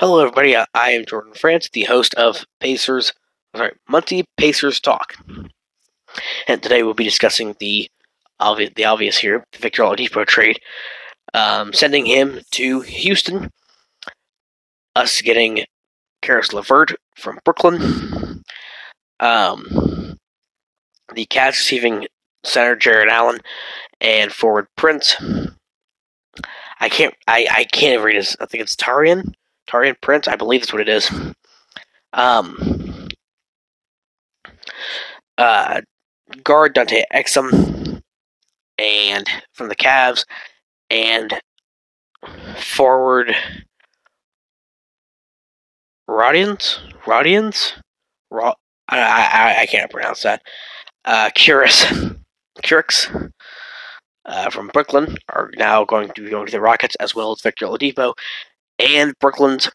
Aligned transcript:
Hello, 0.00 0.20
everybody. 0.20 0.54
I 0.54 0.90
am 0.92 1.06
Jordan 1.06 1.32
France, 1.34 1.70
the 1.72 1.82
host 1.82 2.14
of 2.14 2.46
Pacers, 2.60 3.12
sorry, 3.56 3.72
Muncie 3.88 4.24
Pacers 4.36 4.78
Talk. 4.78 5.14
And 6.46 6.62
today 6.62 6.84
we'll 6.84 6.94
be 6.94 7.02
discussing 7.02 7.56
the 7.58 7.90
obvious, 8.38 8.70
the 8.76 8.84
obvious 8.84 9.18
here, 9.18 9.44
the 9.50 9.58
Victor 9.58 9.82
Oladipo 9.82 10.24
trade, 10.24 10.60
um, 11.34 11.72
sending 11.72 12.06
him 12.06 12.42
to 12.52 12.82
Houston, 12.82 13.50
us 14.94 15.20
getting 15.20 15.64
Caris 16.22 16.52
LeVert 16.52 16.94
from 17.16 17.40
Brooklyn, 17.44 18.44
um, 19.18 19.64
the 21.12 21.26
Cavs 21.26 21.58
receiving 21.58 22.06
center 22.44 22.76
Jarrett 22.76 23.08
Allen 23.08 23.40
and 24.00 24.30
forward 24.30 24.68
Prince. 24.76 25.16
I 26.78 26.88
can't, 26.88 27.14
I, 27.26 27.48
I 27.50 27.64
can't 27.64 28.04
read 28.04 28.14
his. 28.14 28.36
I 28.38 28.46
think 28.46 28.62
it's 28.62 28.76
Tarian. 28.76 29.34
Tarian 29.68 29.96
Prince, 30.00 30.28
I 30.28 30.36
believe 30.36 30.62
that's 30.62 30.72
what 30.72 30.82
it 30.82 30.88
is. 30.88 31.10
Um, 32.12 33.08
uh, 35.36 35.82
guard 36.42 36.74
Dante 36.74 37.04
Exum, 37.12 38.02
and 38.78 39.28
from 39.52 39.68
the 39.68 39.76
Cavs, 39.76 40.24
and 40.90 41.40
forward 42.56 43.34
Rodians, 46.08 46.78
Rodians, 47.04 47.72
Rod, 48.30 48.54
I, 48.88 48.98
I, 48.98 49.62
I 49.62 49.66
can't 49.66 49.90
pronounce 49.90 50.22
that. 50.22 50.42
Uh, 51.04 51.30
Curis, 51.34 51.84
Curix, 52.64 53.30
uh, 54.24 54.50
from 54.50 54.68
Brooklyn 54.68 55.16
are 55.30 55.50
now 55.56 55.84
going 55.84 56.10
to 56.10 56.22
be 56.22 56.30
going 56.30 56.46
to 56.46 56.52
the 56.52 56.60
Rockets 56.60 56.96
as 56.96 57.14
well 57.14 57.32
as 57.32 57.40
Victor 57.40 57.66
Oladipo 57.66 58.14
and 58.78 59.14
Brooklyn's 59.20 59.70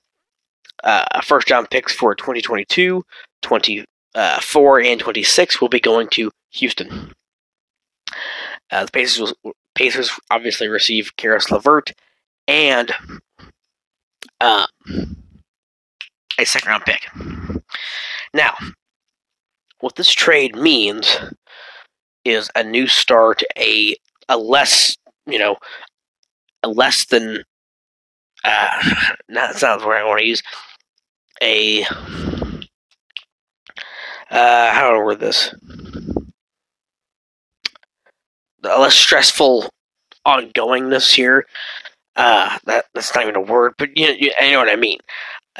uh, 0.84 1.22
first 1.22 1.50
round 1.50 1.70
picks 1.70 1.94
for 1.94 2.16
2022, 2.16 3.04
24, 3.42 4.82
and 4.82 5.00
26 5.00 5.62
will 5.62 5.70
be 5.70 5.80
going 5.80 6.08
to 6.10 6.32
Houston. 6.52 7.12
Uh, 8.72 8.86
the 8.86 8.92
Pacers, 8.92 9.34
will, 9.44 9.54
Pacers 9.76 10.12
obviously 10.32 10.68
receive 10.68 11.16
Caris 11.18 11.52
LeVert 11.52 11.94
and 12.48 12.92
uh, 14.42 14.66
a 16.38 16.45
second 16.45 16.70
round 16.70 16.84
pick. 16.86 17.08
Now, 18.34 18.56
what 19.80 19.95
this 19.95 20.12
trade 20.12 20.56
means 20.56 21.17
is 22.26 22.50
a 22.56 22.64
new 22.64 22.88
start, 22.88 23.44
a 23.58 23.95
a 24.30 24.38
less 24.38 24.95
you 25.26 25.40
know, 25.40 25.58
a 26.64 26.70
less 26.70 27.06
than 27.06 27.44
uh, 28.44 28.83
that's 29.30 29.61
not 29.61 29.80
the 29.80 29.88
word 29.88 29.97
I 29.97 30.03
want 30.03 30.19
to 30.19 30.25
use. 30.25 30.44
A 31.41 31.83
uh, 34.30 34.72
how 34.72 34.89
do 34.89 34.99
I 34.99 35.03
word 35.03 35.19
this? 35.19 35.53
A 38.64 38.80
less 38.80 38.95
stressful 38.95 39.69
ongoingness 40.25 41.14
here. 41.14 41.45
Uh, 42.16 42.58
that 42.66 42.86
that's 42.94 43.14
not 43.14 43.23
even 43.23 43.36
a 43.36 43.41
word, 43.41 43.73
but 43.77 43.95
you, 43.97 44.08
you, 44.08 44.31
know 44.52 44.59
what 44.59 44.69
I 44.69 44.75
mean. 44.75 44.99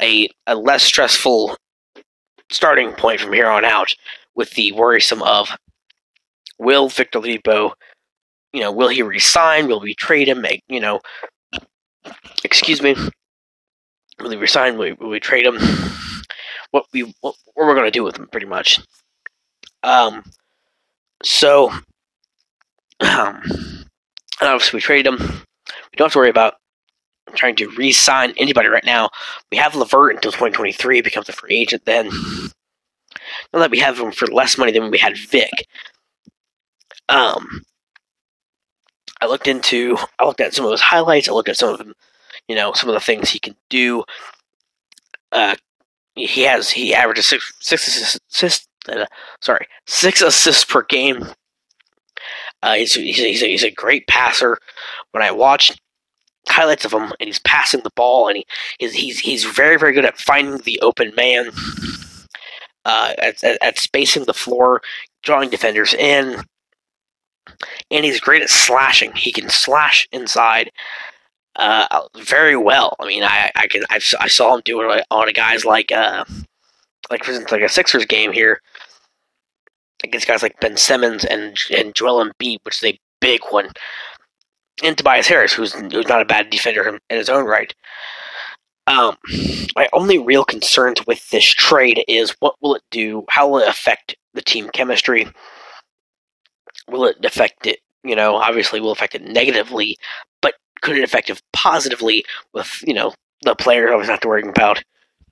A 0.00 0.28
a 0.46 0.54
less 0.54 0.82
stressful 0.82 1.56
starting 2.50 2.92
point 2.92 3.20
from 3.20 3.32
here 3.32 3.48
on 3.48 3.64
out, 3.64 3.94
with 4.34 4.50
the 4.50 4.72
worrisome 4.72 5.22
of 5.22 5.50
will 6.58 6.88
Victor 6.88 7.20
Oladipo, 7.20 7.72
you 8.52 8.60
know, 8.60 8.72
will 8.72 8.88
he 8.88 9.02
resign? 9.02 9.66
Will 9.66 9.80
we 9.80 9.94
trade 9.94 10.28
him? 10.28 10.40
Make 10.40 10.62
you 10.68 10.80
know, 10.80 11.00
excuse 12.44 12.82
me, 12.82 12.94
will 14.20 14.30
he 14.30 14.36
resign? 14.36 14.76
Will 14.76 14.84
we, 14.84 14.92
will 14.92 15.10
we 15.10 15.20
trade 15.20 15.46
him? 15.46 15.58
What 16.70 16.86
we 16.92 17.02
what, 17.20 17.34
what 17.54 17.66
we're 17.66 17.74
going 17.74 17.86
to 17.86 17.90
do 17.90 18.02
with 18.02 18.18
him, 18.18 18.28
pretty 18.28 18.46
much. 18.46 18.80
Um, 19.82 20.24
so, 21.22 21.70
um, 21.70 21.82
and 23.00 23.86
obviously 24.40 24.78
we 24.78 24.80
trade 24.80 25.06
him. 25.06 25.16
We 25.18 25.96
don't 25.96 26.06
have 26.06 26.12
to 26.12 26.18
worry 26.18 26.30
about 26.30 26.54
trying 27.34 27.56
to 27.56 27.68
re-sign 27.70 28.34
anybody 28.36 28.68
right 28.68 28.84
now. 28.84 29.10
We 29.50 29.58
have 29.58 29.74
LeVert 29.74 30.16
until 30.16 30.32
2023, 30.32 31.00
becomes 31.00 31.28
a 31.28 31.32
free 31.32 31.56
agent 31.56 31.84
then. 31.84 32.10
Now 33.52 33.60
that 33.60 33.70
we 33.70 33.78
have 33.80 33.98
him 33.98 34.12
for 34.12 34.26
less 34.26 34.58
money 34.58 34.72
than 34.72 34.90
we 34.90 34.98
had 34.98 35.16
Vic. 35.16 35.66
Um, 37.08 37.62
I 39.24 39.26
looked 39.26 39.48
into, 39.48 39.96
I 40.18 40.26
looked 40.26 40.42
at 40.42 40.52
some 40.52 40.66
of 40.66 40.70
his 40.70 40.82
highlights. 40.82 41.30
I 41.30 41.32
looked 41.32 41.48
at 41.48 41.56
some 41.56 41.80
of 41.80 41.94
you 42.46 42.54
know, 42.54 42.74
some 42.74 42.90
of 42.90 42.94
the 42.94 43.00
things 43.00 43.30
he 43.30 43.38
can 43.38 43.56
do. 43.70 44.04
Uh, 45.32 45.56
he 46.14 46.42
has 46.42 46.70
he 46.70 46.94
averages 46.94 47.26
six 47.26 47.52
six 47.60 48.18
assists. 48.30 48.68
Uh, 48.86 49.06
sorry, 49.40 49.66
six 49.86 50.20
assists 50.20 50.64
per 50.64 50.82
game. 50.82 51.24
Uh, 52.62 52.74
he's 52.74 52.94
he's 52.94 53.18
a, 53.18 53.28
he's, 53.28 53.42
a, 53.42 53.46
he's 53.46 53.64
a 53.64 53.70
great 53.70 54.06
passer. 54.08 54.58
When 55.12 55.22
I 55.22 55.30
watched 55.30 55.80
highlights 56.48 56.84
of 56.84 56.92
him, 56.92 57.12
and 57.18 57.26
he's 57.26 57.40
passing 57.40 57.80
the 57.82 57.90
ball, 57.96 58.28
and 58.28 58.36
he 58.36 58.46
he's 58.78 58.92
he's, 58.92 59.18
he's 59.20 59.44
very 59.44 59.78
very 59.78 59.94
good 59.94 60.04
at 60.04 60.18
finding 60.18 60.58
the 60.58 60.78
open 60.82 61.14
man, 61.16 61.50
uh, 62.84 63.14
at, 63.16 63.42
at, 63.42 63.62
at 63.62 63.78
spacing 63.78 64.24
the 64.24 64.34
floor, 64.34 64.82
drawing 65.22 65.48
defenders 65.48 65.94
in, 65.94 66.44
and 67.90 68.04
he's 68.04 68.20
great 68.20 68.42
at 68.42 68.50
slashing. 68.50 69.12
He 69.12 69.32
can 69.32 69.48
slash 69.48 70.08
inside 70.12 70.70
uh, 71.56 72.08
very 72.16 72.56
well. 72.56 72.96
I 73.00 73.06
mean, 73.06 73.22
I 73.22 73.50
I 73.54 73.66
can 73.66 73.84
I, 73.90 74.00
I 74.20 74.28
saw 74.28 74.54
him 74.54 74.62
do 74.64 74.80
it 74.82 75.04
on 75.10 75.28
a 75.28 75.32
guys 75.32 75.64
like 75.64 75.92
uh 75.92 76.24
like 77.10 77.24
for 77.24 77.30
instance 77.30 77.52
like 77.52 77.62
a 77.62 77.68
Sixers 77.68 78.06
game 78.06 78.32
here 78.32 78.60
against 80.02 80.26
guys 80.26 80.42
like 80.42 80.58
Ben 80.60 80.76
Simmons 80.76 81.24
and 81.24 81.56
and 81.76 81.94
Joel 81.94 82.24
Embiid, 82.24 82.58
which 82.62 82.82
is 82.82 82.90
a 82.90 82.98
big 83.20 83.40
one, 83.50 83.70
and 84.82 84.96
Tobias 84.96 85.26
Harris, 85.26 85.52
who's 85.52 85.72
who's 85.74 86.08
not 86.08 86.22
a 86.22 86.26
bad 86.26 86.50
defender 86.50 86.98
in 87.10 87.16
his 87.16 87.28
own 87.28 87.46
right. 87.46 87.74
Um, 88.86 89.16
my 89.74 89.88
only 89.94 90.18
real 90.18 90.44
concerns 90.44 91.06
with 91.06 91.30
this 91.30 91.44
trade 91.46 92.04
is 92.06 92.34
what 92.40 92.56
will 92.60 92.74
it 92.74 92.82
do? 92.90 93.24
How 93.30 93.48
will 93.48 93.60
it 93.60 93.68
affect 93.68 94.14
the 94.34 94.42
team 94.42 94.68
chemistry? 94.74 95.26
Will 96.88 97.06
it 97.06 97.24
affect 97.24 97.66
it? 97.66 97.80
You 98.02 98.16
know, 98.16 98.36
obviously, 98.36 98.80
will 98.80 98.92
affect 98.92 99.14
it 99.14 99.22
negatively, 99.22 99.96
but 100.42 100.54
could 100.82 100.96
it 100.96 101.04
affect 101.04 101.30
it 101.30 101.40
positively 101.52 102.24
with 102.52 102.82
you 102.86 102.94
know 102.94 103.14
the 103.42 103.54
player 103.54 103.92
always 103.92 104.08
have 104.08 104.20
to 104.20 104.28
worry 104.28 104.42
about? 104.42 104.82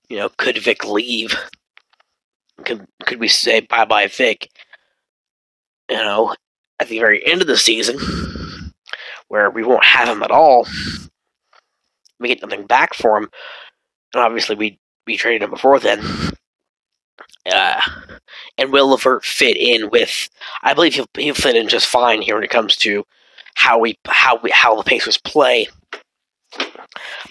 You 0.08 0.18
know, 0.18 0.30
could 0.38 0.58
Vic 0.58 0.84
leave? 0.84 1.34
Could 2.64 2.86
could 3.04 3.20
we 3.20 3.28
say 3.28 3.60
bye 3.60 3.84
bye 3.84 4.06
Vic? 4.06 4.50
You 5.91 5.96
know, 5.96 6.34
at 6.80 6.88
the 6.88 6.98
very 6.98 7.26
end 7.26 7.42
of 7.42 7.46
the 7.46 7.56
season, 7.56 7.98
where 9.28 9.50
we 9.50 9.62
won't 9.62 9.84
have 9.84 10.08
him 10.08 10.22
at 10.22 10.30
all, 10.30 10.66
we 12.18 12.28
get 12.28 12.42
nothing 12.42 12.66
back 12.66 12.94
for 12.94 13.18
him, 13.18 13.28
and 14.14 14.22
obviously 14.22 14.56
we 14.56 14.78
we 15.06 15.16
traded 15.16 15.42
him 15.42 15.50
before 15.50 15.78
then. 15.78 16.02
Uh, 17.50 17.80
and 18.58 18.72
will 18.72 18.88
Levert 18.90 19.24
fit 19.24 19.56
in 19.56 19.90
with? 19.90 20.28
I 20.62 20.74
believe 20.74 20.94
he'll 20.94 21.08
he'll 21.14 21.34
fit 21.34 21.56
in 21.56 21.68
just 21.68 21.86
fine 21.86 22.22
here 22.22 22.34
when 22.34 22.44
it 22.44 22.50
comes 22.50 22.76
to 22.76 23.04
how 23.54 23.78
we 23.78 23.98
how 24.06 24.36
we 24.36 24.50
how 24.50 24.76
the 24.76 24.82
Pacers 24.82 25.18
play. 25.18 25.68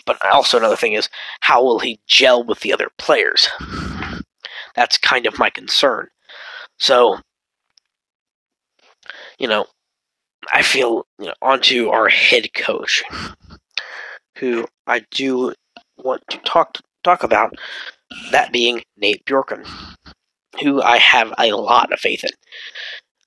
But 0.05 0.23
also 0.25 0.57
another 0.57 0.75
thing 0.75 0.93
is 0.93 1.09
how 1.41 1.63
will 1.63 1.79
he 1.79 1.99
gel 2.07 2.43
with 2.43 2.61
the 2.61 2.73
other 2.73 2.89
players? 2.97 3.47
That's 4.75 4.97
kind 4.97 5.25
of 5.25 5.37
my 5.37 5.49
concern. 5.49 6.07
So, 6.79 7.19
you 9.37 9.47
know, 9.47 9.65
I 10.53 10.63
feel 10.63 11.05
you 11.19 11.27
know, 11.27 11.33
onto 11.41 11.89
our 11.89 12.09
head 12.09 12.53
coach, 12.53 13.03
who 14.37 14.67
I 14.87 15.05
do 15.11 15.53
want 15.97 16.23
to 16.29 16.37
talk 16.39 16.77
talk 17.03 17.23
about, 17.23 17.55
that 18.31 18.51
being 18.51 18.83
Nate 18.97 19.23
Bjorkgren, 19.25 19.67
who 20.59 20.81
I 20.81 20.97
have 20.97 21.33
a 21.37 21.53
lot 21.53 21.91
of 21.93 21.99
faith 21.99 22.23
in, 22.23 22.29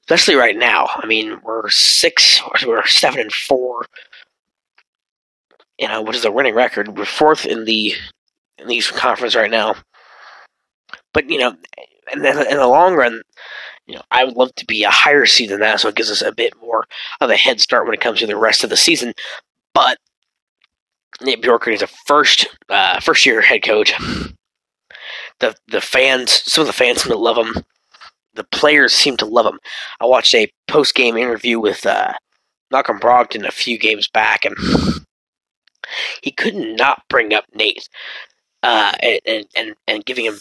especially 0.02 0.34
right 0.34 0.56
now. 0.56 0.88
I 0.96 1.06
mean, 1.06 1.40
we're 1.42 1.68
six, 1.70 2.40
we're 2.66 2.86
seven 2.86 3.20
and 3.20 3.32
four. 3.32 3.86
You 5.78 5.88
know, 5.88 6.02
which 6.02 6.16
is 6.16 6.24
a 6.24 6.30
winning 6.32 6.54
record? 6.54 6.96
We're 6.96 7.04
fourth 7.04 7.46
in 7.46 7.64
the 7.64 7.94
in 8.58 8.68
the 8.68 8.74
Eastern 8.74 8.98
Conference 8.98 9.34
right 9.34 9.50
now. 9.50 9.74
But 11.12 11.28
you 11.28 11.38
know, 11.38 11.56
in 12.12 12.22
the, 12.22 12.50
in 12.50 12.58
the 12.58 12.66
long 12.66 12.94
run, 12.94 13.22
you 13.86 13.94
know, 13.94 14.02
I 14.10 14.24
would 14.24 14.36
love 14.36 14.54
to 14.56 14.66
be 14.66 14.84
a 14.84 14.90
higher 14.90 15.26
seed 15.26 15.50
than 15.50 15.60
that, 15.60 15.80
so 15.80 15.88
it 15.88 15.94
gives 15.94 16.10
us 16.10 16.22
a 16.22 16.32
bit 16.32 16.52
more 16.60 16.86
of 17.20 17.30
a 17.30 17.36
head 17.36 17.60
start 17.60 17.86
when 17.86 17.94
it 17.94 18.00
comes 18.00 18.20
to 18.20 18.26
the 18.26 18.36
rest 18.36 18.64
of 18.64 18.70
the 18.70 18.76
season. 18.76 19.12
But 19.74 19.98
Nate 21.20 21.42
Bjorkgren 21.42 21.74
is 21.74 21.82
a 21.82 21.86
first 21.86 22.46
uh, 22.68 23.00
first 23.00 23.26
year 23.26 23.40
head 23.40 23.62
coach. 23.62 23.94
The 25.40 25.54
the 25.68 25.80
fans, 25.80 26.42
some 26.44 26.62
of 26.62 26.66
the 26.68 26.72
fans 26.72 27.02
seem 27.02 27.12
to 27.12 27.18
love 27.18 27.36
him. 27.38 27.64
The 28.34 28.44
players 28.44 28.92
seem 28.94 29.16
to 29.18 29.26
love 29.26 29.46
him. 29.46 29.60
I 30.00 30.06
watched 30.06 30.34
a 30.34 30.52
post 30.68 30.94
game 30.94 31.16
interview 31.16 31.60
with 31.60 31.86
uh, 31.86 32.14
Malcolm 32.70 32.98
Brogdon 32.98 33.46
a 33.46 33.52
few 33.52 33.78
games 33.78 34.08
back, 34.08 34.44
and 34.44 34.56
he 36.22 36.30
could 36.32 36.54
not 36.56 37.02
bring 37.08 37.32
up 37.34 37.44
Nate. 37.54 37.88
uh, 38.64 38.92
and, 39.26 39.46
and 39.56 39.74
and 39.86 40.04
giving 40.06 40.24
him 40.24 40.38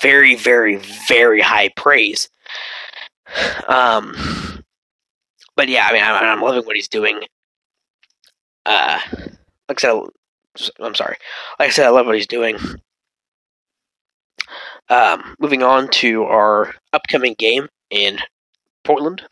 very, 0.00 0.34
very, 0.34 0.76
very 1.08 1.40
high 1.40 1.70
praise. 1.76 2.28
Um, 3.68 4.14
but 5.56 5.68
yeah, 5.68 5.86
I 5.88 5.92
mean, 5.92 6.02
I'm, 6.02 6.24
I'm 6.24 6.42
loving 6.42 6.64
what 6.64 6.76
he's 6.76 6.88
doing. 6.88 7.20
Uh, 8.66 8.98
like 9.68 9.82
I 9.84 9.88
said, 9.92 10.00
I'm 10.80 10.94
sorry. 10.94 11.16
Like 11.58 11.68
I 11.68 11.72
said, 11.72 11.86
I 11.86 11.90
love 11.90 12.06
what 12.06 12.16
he's 12.16 12.26
doing. 12.26 12.58
Um, 14.90 15.34
moving 15.38 15.62
on 15.62 15.88
to 15.88 16.24
our 16.24 16.74
upcoming 16.92 17.34
game 17.38 17.68
in 17.90 18.18
Portland 18.84 19.22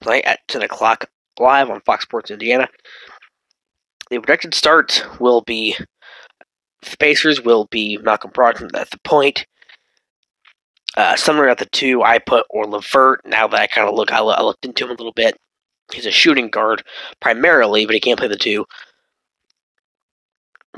tonight 0.00 0.24
at 0.24 0.40
10 0.48 0.62
o'clock 0.62 1.10
live 1.38 1.68
on 1.70 1.80
Fox 1.80 2.04
Sports 2.04 2.30
Indiana. 2.30 2.68
The 4.10 4.18
projected 4.18 4.54
start 4.54 5.04
will 5.18 5.40
be 5.40 5.76
the 6.90 6.96
Pacers 6.98 7.42
will 7.42 7.66
be 7.70 7.98
Malcolm 7.98 8.30
Brogdon 8.30 8.70
at 8.74 8.90
the 8.90 8.98
point. 8.98 9.46
Uh, 10.96 11.16
somewhere 11.16 11.48
at 11.48 11.58
the 11.58 11.66
two, 11.66 12.02
I 12.02 12.18
put 12.18 12.46
or 12.48 12.64
LeVert. 12.64 13.22
Now 13.26 13.48
that 13.48 13.60
I 13.60 13.66
kind 13.66 13.88
of 13.88 13.94
look, 13.94 14.12
I, 14.12 14.18
I 14.18 14.42
looked 14.42 14.64
into 14.64 14.84
him 14.84 14.90
a 14.90 14.94
little 14.94 15.12
bit. 15.12 15.36
He's 15.92 16.06
a 16.06 16.10
shooting 16.10 16.48
guard 16.48 16.82
primarily, 17.20 17.84
but 17.84 17.94
he 17.94 18.00
can't 18.00 18.18
play 18.18 18.28
the 18.28 18.36
two. 18.36 18.64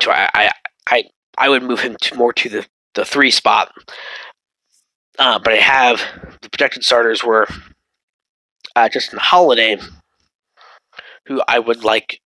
So 0.00 0.10
I, 0.10 0.28
I, 0.34 0.50
I, 0.88 1.04
I 1.36 1.48
would 1.48 1.62
move 1.62 1.80
him 1.80 1.96
to 2.00 2.16
more 2.16 2.32
to 2.32 2.48
the, 2.48 2.66
the 2.94 3.04
three 3.04 3.30
spot. 3.30 3.72
Uh, 5.18 5.38
but 5.38 5.52
I 5.52 5.56
have 5.56 6.00
the 6.42 6.50
projected 6.50 6.84
starters 6.84 7.24
were 7.24 7.46
uh, 8.76 8.88
Justin 8.88 9.18
Holiday, 9.18 9.78
who 11.26 11.42
I 11.48 11.58
would 11.58 11.84
like. 11.84 12.20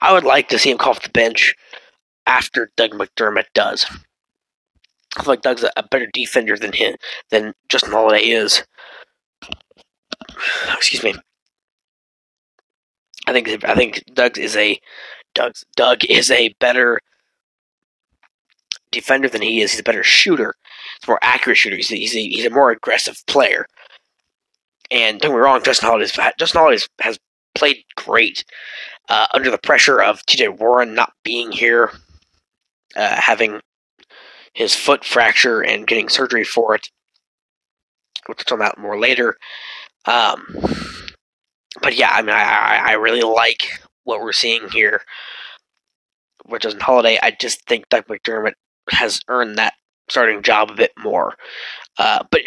I 0.00 0.12
would 0.12 0.24
like 0.24 0.48
to 0.48 0.58
see 0.58 0.70
him 0.70 0.78
come 0.78 0.90
off 0.90 1.02
the 1.02 1.10
bench 1.10 1.54
after 2.26 2.70
Doug 2.76 2.92
McDermott 2.92 3.46
does. 3.54 3.86
I 5.16 5.22
feel 5.22 5.32
like 5.32 5.42
Doug's 5.42 5.64
a, 5.64 5.82
better 5.82 6.08
defender 6.12 6.56
than 6.56 6.72
him 6.72 6.96
than 7.30 7.54
Justin 7.68 7.92
Holiday 7.92 8.26
is. 8.26 8.64
Excuse 10.72 11.02
me. 11.02 11.14
I 13.26 13.32
think 13.32 13.64
I 13.64 13.74
think 13.74 14.04
Doug 14.14 14.38
is 14.38 14.56
a 14.56 14.78
Doug's 15.34 15.64
Doug 15.76 16.04
is 16.04 16.30
a 16.30 16.54
better 16.60 17.00
defender 18.92 19.28
than 19.28 19.42
he 19.42 19.60
is. 19.60 19.72
He's 19.72 19.80
a 19.80 19.84
better 19.84 20.04
shooter. 20.04 20.54
He's 21.00 21.08
a 21.08 21.10
more 21.10 21.18
accurate 21.22 21.58
shooter. 21.58 21.76
He's 21.76 21.92
a, 21.92 21.96
he's 21.96 22.16
a, 22.16 22.20
he's 22.20 22.46
a 22.46 22.50
more 22.50 22.70
aggressive 22.70 23.22
player. 23.26 23.66
And 24.90 25.20
don't 25.20 25.30
get 25.30 25.36
me 25.36 25.42
wrong, 25.42 25.62
Justin 25.62 25.88
Holiday 25.88 26.10
Justin 26.38 26.60
Holiday 26.60 26.82
has 27.00 27.18
played 27.54 27.84
great 27.96 28.44
uh, 29.08 29.26
under 29.32 29.50
the 29.50 29.58
pressure 29.58 30.02
of 30.02 30.24
T.J. 30.26 30.48
Warren 30.48 30.94
not 30.94 31.12
being 31.24 31.52
here, 31.52 31.92
uh, 32.96 33.16
having 33.20 33.60
his 34.54 34.74
foot 34.74 35.04
fracture 35.04 35.62
and 35.62 35.86
getting 35.86 36.08
surgery 36.08 36.44
for 36.44 36.74
it. 36.74 36.88
We'll 38.26 38.34
touch 38.34 38.52
on 38.52 38.58
that 38.60 38.78
more 38.78 38.98
later. 38.98 39.36
Um, 40.06 40.44
but 41.82 41.96
yeah, 41.96 42.10
I 42.12 42.22
mean, 42.22 42.34
I, 42.34 42.80
I 42.84 42.92
really 42.94 43.22
like 43.22 43.80
what 44.04 44.20
we're 44.20 44.32
seeing 44.32 44.68
here 44.70 45.02
with 46.46 46.62
Justin 46.62 46.80
Holiday. 46.80 47.18
I 47.22 47.30
just 47.30 47.64
think 47.66 47.88
Doug 47.88 48.06
McDermott 48.06 48.54
has 48.90 49.20
earned 49.28 49.58
that 49.58 49.74
starting 50.08 50.42
job 50.42 50.70
a 50.70 50.74
bit 50.74 50.92
more. 50.98 51.34
Uh, 51.98 52.24
but 52.30 52.42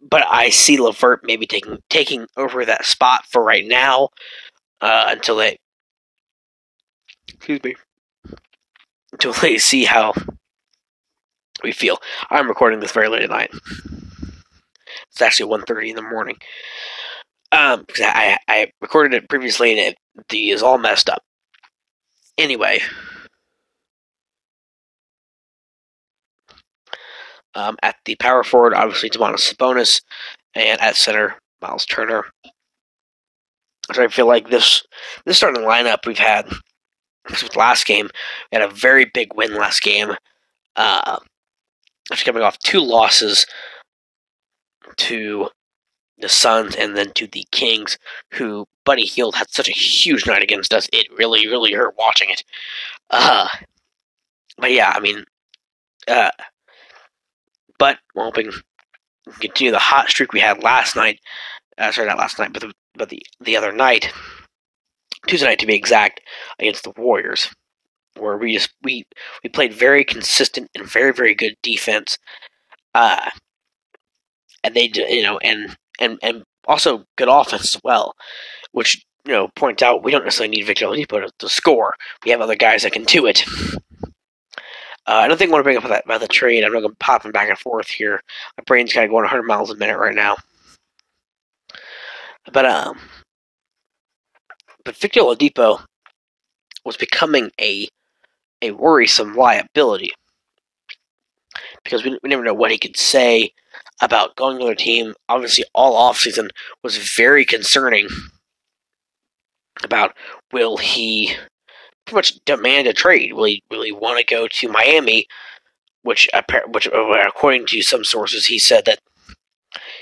but 0.00 0.24
I 0.28 0.50
see 0.50 0.78
LeVert 0.78 1.20
maybe 1.24 1.46
taking 1.46 1.78
taking 1.90 2.26
over 2.36 2.64
that 2.64 2.84
spot 2.84 3.24
for 3.26 3.42
right 3.42 3.66
now 3.66 4.10
uh, 4.80 5.06
until 5.08 5.36
they 5.36 5.58
excuse 7.28 7.62
me 7.62 7.74
until 9.12 9.32
they 9.32 9.58
see 9.58 9.84
how 9.84 10.12
we 11.62 11.72
feel. 11.72 11.98
I'm 12.30 12.48
recording 12.48 12.80
this 12.80 12.92
very 12.92 13.08
late 13.08 13.22
at 13.22 13.30
night. 13.30 13.50
It's 15.10 15.22
actually 15.22 15.50
1.30 15.50 15.90
in 15.90 15.96
the 15.96 16.02
morning. 16.02 16.36
Um, 17.52 17.84
because 17.86 18.04
I, 18.06 18.36
I 18.48 18.72
recorded 18.82 19.14
it 19.14 19.28
previously 19.28 19.70
and 19.70 19.80
it 19.80 19.96
the 20.28 20.50
is 20.50 20.62
all 20.62 20.78
messed 20.78 21.08
up. 21.08 21.22
Anyway. 22.36 22.80
Um, 27.56 27.76
at 27.82 27.96
the 28.04 28.16
power 28.16 28.44
forward, 28.44 28.74
obviously 28.74 29.08
Domantas 29.08 29.52
Sabonis, 29.52 30.02
and 30.54 30.80
at 30.80 30.94
center, 30.94 31.36
Miles 31.62 31.86
Turner. 31.86 32.24
So 33.92 34.02
I 34.04 34.08
feel 34.08 34.26
like 34.26 34.50
this 34.50 34.82
this 35.24 35.38
starting 35.38 35.62
lineup 35.62 36.06
we've 36.06 36.18
had 36.18 36.48
with 37.30 37.56
last 37.56 37.86
game, 37.86 38.10
we 38.52 38.58
had 38.58 38.68
a 38.68 38.72
very 38.72 39.06
big 39.06 39.34
win 39.34 39.54
last 39.54 39.82
game. 39.82 40.12
Uh, 40.76 41.18
after 42.12 42.24
coming 42.24 42.42
off 42.42 42.58
two 42.58 42.80
losses 42.80 43.46
to 44.96 45.48
the 46.18 46.28
Suns 46.28 46.76
and 46.76 46.96
then 46.96 47.12
to 47.14 47.26
the 47.26 47.46
Kings, 47.50 47.98
who 48.34 48.66
Buddy 48.84 49.04
Hield 49.04 49.34
had 49.34 49.50
such 49.50 49.68
a 49.68 49.72
huge 49.72 50.26
night 50.26 50.42
against 50.42 50.72
us. 50.72 50.88
It 50.92 51.06
really, 51.16 51.46
really 51.46 51.72
hurt 51.72 51.94
watching 51.98 52.30
it. 52.30 52.44
Uh, 53.10 53.48
but 54.58 54.72
yeah, 54.72 54.92
I 54.94 55.00
mean, 55.00 55.24
uh, 56.08 56.30
but 57.78 57.98
we're 58.14 58.24
hoping 58.24 58.50
continue 59.40 59.72
the 59.72 59.78
hot 59.78 60.08
streak 60.08 60.32
we 60.32 60.40
had 60.40 60.62
last 60.62 60.96
night. 60.96 61.20
Uh, 61.78 61.92
sorry, 61.92 62.08
not 62.08 62.18
last 62.18 62.38
night, 62.38 62.52
but 62.52 62.62
the, 62.62 62.72
but 62.94 63.08
the 63.10 63.22
the 63.40 63.56
other 63.56 63.72
night, 63.72 64.12
Tuesday 65.26 65.46
night 65.46 65.58
to 65.58 65.66
be 65.66 65.74
exact, 65.74 66.20
against 66.58 66.84
the 66.84 66.92
Warriors 66.96 67.50
where 68.18 68.36
we 68.36 68.54
just 68.54 68.70
we 68.82 69.04
we 69.42 69.50
played 69.50 69.72
very 69.72 70.04
consistent 70.04 70.70
and 70.74 70.90
very 70.90 71.12
very 71.12 71.34
good 71.34 71.54
defense, 71.62 72.18
uh, 72.94 73.30
and 74.64 74.74
they 74.74 74.90
you 74.94 75.22
know 75.22 75.38
and 75.38 75.76
and 76.00 76.18
and 76.22 76.42
also 76.66 77.04
good 77.16 77.28
offense 77.28 77.76
as 77.76 77.80
well, 77.84 78.14
which 78.72 79.04
you 79.24 79.32
know 79.32 79.48
points 79.56 79.82
out 79.82 80.02
we 80.02 80.10
don't 80.10 80.24
necessarily 80.24 80.56
need 80.56 80.66
Victor 80.66 80.86
Oladipo 80.86 81.24
to, 81.24 81.30
to 81.38 81.48
score. 81.48 81.94
We 82.24 82.30
have 82.30 82.40
other 82.40 82.56
guys 82.56 82.82
that 82.82 82.92
can 82.92 83.04
do 83.04 83.26
it. 83.26 83.44
Uh, 85.06 85.14
I 85.14 85.28
don't 85.28 85.36
think 85.36 85.50
I 85.50 85.52
want 85.52 85.60
to 85.60 85.64
bring 85.64 85.76
up 85.76 85.84
that 85.84 86.04
about 86.04 86.20
the 86.20 86.28
trade. 86.28 86.64
I'm 86.64 86.72
not 86.72 86.80
going 86.80 86.90
to 86.90 86.96
pop 86.98 87.22
them 87.22 87.32
back 87.32 87.48
and 87.48 87.58
forth 87.58 87.88
here. 87.88 88.22
My 88.58 88.64
brain's 88.66 88.92
kind 88.92 89.04
of 89.04 89.10
going 89.10 89.22
100 89.22 89.44
miles 89.44 89.70
a 89.70 89.76
minute 89.76 89.98
right 89.98 90.14
now. 90.14 90.36
But 92.52 92.64
um, 92.64 92.98
but 94.84 94.96
Victor 94.96 95.20
Oladipo 95.20 95.84
was 96.84 96.96
becoming 96.96 97.50
a 97.60 97.88
a 98.62 98.70
worrisome 98.70 99.34
liability 99.34 100.12
because 101.84 102.04
we, 102.04 102.18
we 102.22 102.28
never 102.28 102.44
know 102.44 102.54
what 102.54 102.70
he 102.70 102.78
could 102.78 102.96
say 102.96 103.52
about 104.00 104.36
going 104.36 104.56
to 104.56 104.62
another 104.62 104.74
team. 104.74 105.14
Obviously, 105.28 105.64
all 105.74 106.12
offseason 106.12 106.50
was 106.82 106.96
very 106.96 107.44
concerning 107.44 108.08
about 109.82 110.16
will 110.52 110.76
he 110.76 111.34
pretty 112.06 112.16
much 112.16 112.44
demand 112.44 112.86
a 112.86 112.92
trade? 112.92 113.32
Will 113.32 113.44
he 113.44 113.62
he 113.70 113.92
want 113.92 114.18
to 114.18 114.24
go 114.24 114.48
to 114.48 114.68
Miami? 114.68 115.26
Which, 116.02 116.28
which, 116.68 116.86
according 116.86 117.66
to 117.66 117.82
some 117.82 118.04
sources, 118.04 118.46
he 118.46 118.60
said 118.60 118.84
that 118.84 119.00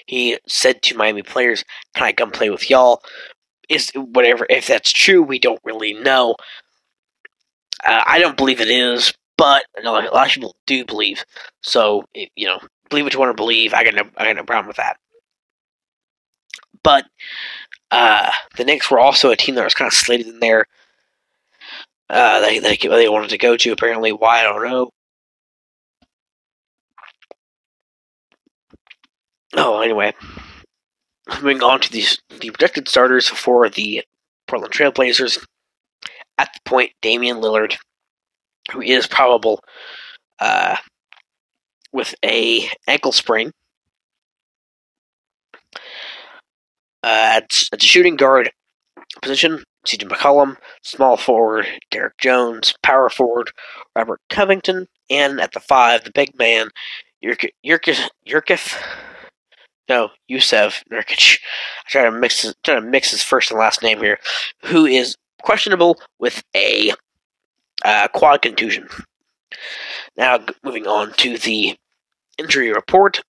he 0.06 0.38
said 0.46 0.82
to 0.82 0.96
Miami 0.96 1.22
players, 1.22 1.64
"Can 1.94 2.04
I 2.04 2.12
come 2.12 2.30
play 2.30 2.50
with 2.50 2.68
y'all?" 2.68 3.02
Is 3.68 3.90
whatever. 3.94 4.46
If 4.50 4.66
that's 4.66 4.92
true, 4.92 5.22
we 5.22 5.38
don't 5.38 5.60
really 5.64 5.94
know. 5.94 6.36
Uh, 7.84 8.02
I 8.06 8.18
don't 8.18 8.36
believe 8.36 8.60
it 8.60 8.70
is, 8.70 9.14
but 9.38 9.64
a 9.82 9.90
lot 9.90 10.04
of 10.04 10.32
people 10.32 10.56
do 10.66 10.84
believe. 10.84 11.24
So 11.62 12.04
you 12.14 12.46
know, 12.46 12.60
believe 12.90 13.04
what 13.04 13.14
you 13.14 13.20
want 13.20 13.30
to 13.30 13.42
believe. 13.42 13.72
I 13.72 13.84
got 13.84 13.94
no, 13.94 14.04
I 14.16 14.24
got 14.24 14.36
no 14.36 14.44
problem 14.44 14.68
with 14.68 14.76
that. 14.76 14.98
But 16.82 17.06
uh, 17.90 18.30
the 18.56 18.64
Knicks 18.64 18.90
were 18.90 19.00
also 19.00 19.30
a 19.30 19.36
team 19.36 19.54
that 19.54 19.64
was 19.64 19.74
kind 19.74 19.88
of 19.88 19.94
slated 19.94 20.26
in 20.26 20.40
there. 20.40 20.66
Uh, 22.08 22.40
they, 22.40 22.58
they 22.58 22.76
they 22.76 23.08
wanted 23.08 23.30
to 23.30 23.38
go 23.38 23.56
to 23.56 23.72
apparently. 23.72 24.12
Why 24.12 24.40
I 24.40 24.42
don't 24.42 24.64
know. 24.64 24.90
Oh, 29.56 29.80
anyway, 29.80 30.12
moving 31.28 31.62
on 31.62 31.80
to 31.80 31.90
these 31.90 32.18
the 32.28 32.50
projected 32.50 32.88
starters 32.88 33.28
for 33.28 33.68
the 33.68 34.04
Portland 34.46 34.74
Trailblazers 34.74 35.44
at 36.38 36.52
the 36.52 36.60
point 36.68 36.92
Damian 37.00 37.38
Lillard, 37.38 37.76
who 38.72 38.82
is 38.82 39.06
probable 39.06 39.60
uh, 40.40 40.76
with 41.92 42.14
a 42.24 42.68
ankle 42.86 43.12
sprain. 43.12 43.52
Uh, 47.02 47.36
at, 47.36 47.64
at 47.72 47.78
the 47.80 47.86
shooting 47.86 48.16
guard 48.16 48.50
position, 49.20 49.62
CJ 49.84 50.08
McCollum, 50.08 50.56
small 50.82 51.16
forward, 51.16 51.66
Derrick 51.90 52.16
Jones, 52.18 52.74
power 52.82 53.08
forward, 53.10 53.50
Robert 53.96 54.20
Covington, 54.30 54.88
and 55.10 55.40
at 55.40 55.52
the 55.52 55.60
five, 55.60 56.04
the 56.04 56.10
big 56.12 56.36
man, 56.38 56.70
Yurkif, 57.22 58.80
no, 59.88 60.10
Jusuf 60.30 60.82
Nurkic. 60.90 61.38
I 61.86 61.90
try 61.90 62.04
to 62.04 62.10
mix 62.10 62.42
his, 62.42 62.54
try 62.64 62.74
to 62.76 62.80
mix 62.80 63.10
his 63.10 63.22
first 63.22 63.50
and 63.50 63.60
last 63.60 63.82
name 63.82 63.98
here, 63.98 64.18
who 64.62 64.86
is 64.86 65.16
questionable 65.42 65.98
with 66.18 66.42
a 66.56 66.92
uh, 67.84 68.08
quad 68.08 68.42
contusion. 68.42 68.88
Now, 70.16 70.40
moving 70.62 70.86
on 70.86 71.12
to 71.14 71.38
the 71.38 71.76
injury 72.38 72.72
report. 72.72 73.22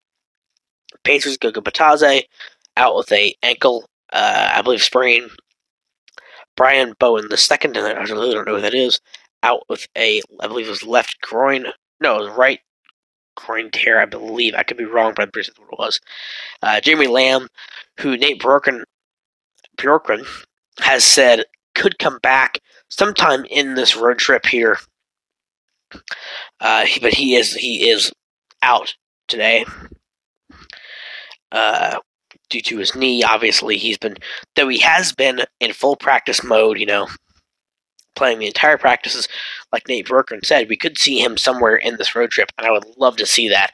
Pacers 1.03 1.37
Goga 1.37 1.61
Bitadze 1.61 2.23
out 2.77 2.95
with 2.95 3.11
a 3.11 3.35
ankle, 3.43 3.85
uh, 4.13 4.49
I 4.53 4.61
believe 4.61 4.81
sprain. 4.81 5.29
Brian 6.55 6.93
Bowen 6.99 7.27
the 7.29 7.37
second, 7.37 7.75
and 7.77 7.85
I 7.85 8.01
really 8.03 8.33
don't 8.33 8.47
know 8.47 8.55
who 8.55 8.61
that 8.61 8.73
is, 8.73 8.99
out 9.43 9.63
with 9.69 9.87
a, 9.97 10.21
I 10.39 10.47
believe 10.47 10.67
it 10.67 10.71
was 10.71 10.83
left 10.83 11.21
groin. 11.21 11.67
No, 11.99 12.17
it 12.17 12.21
was 12.21 12.37
right 12.37 12.59
groin 13.35 13.69
tear, 13.71 13.99
I 13.99 14.05
believe. 14.05 14.55
I 14.55 14.63
could 14.63 14.77
be 14.77 14.85
wrong, 14.85 15.13
but 15.15 15.23
I'm 15.23 15.31
pretty 15.31 15.51
sure 15.51 15.65
what 15.65 15.73
it 15.73 15.79
was. 15.79 15.99
Uh, 16.61 16.79
Jeremy 16.81 17.07
Lamb, 17.07 17.47
who 17.99 18.17
Nate 18.17 18.41
Bjorkgren, 18.41 18.83
Bjorkgren 19.77 20.25
has 20.79 21.03
said 21.03 21.43
could 21.73 21.99
come 21.99 22.19
back 22.23 22.59
sometime 22.89 23.45
in 23.45 23.75
this 23.75 23.95
road 23.95 24.17
trip 24.17 24.45
here. 24.45 24.77
Uh, 26.59 26.85
but 27.01 27.13
he 27.13 27.35
is 27.35 27.53
he 27.53 27.89
is 27.89 28.11
out 28.61 28.95
today 29.27 29.65
uh, 31.51 31.99
due 32.49 32.61
to 32.61 32.77
his 32.77 32.95
knee. 32.95 33.23
Obviously, 33.23 33.77
he's 33.77 33.97
been 33.97 34.17
though 34.55 34.67
he 34.67 34.79
has 34.79 35.13
been 35.13 35.41
in 35.59 35.73
full 35.73 35.95
practice 35.95 36.43
mode. 36.43 36.79
You 36.79 36.85
know, 36.85 37.07
playing 38.15 38.39
the 38.39 38.47
entire 38.47 38.77
practices. 38.77 39.27
Like 39.71 39.87
Nate 39.87 40.07
Bjorkgren 40.07 40.45
said, 40.45 40.69
we 40.69 40.77
could 40.77 40.97
see 40.97 41.19
him 41.19 41.37
somewhere 41.37 41.75
in 41.75 41.97
this 41.97 42.15
road 42.15 42.31
trip, 42.31 42.51
and 42.57 42.65
I 42.65 42.71
would 42.71 42.85
love 42.97 43.17
to 43.17 43.25
see 43.25 43.49
that. 43.49 43.71